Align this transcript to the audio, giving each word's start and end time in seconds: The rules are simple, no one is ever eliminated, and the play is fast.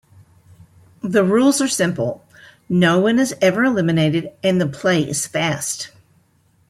The 1.03 1.23
rules 1.23 1.61
are 1.61 1.67
simple, 1.67 2.25
no 2.67 2.97
one 2.97 3.19
is 3.19 3.35
ever 3.39 3.63
eliminated, 3.65 4.31
and 4.41 4.59
the 4.59 4.67
play 4.67 5.07
is 5.07 5.27
fast. 5.27 5.91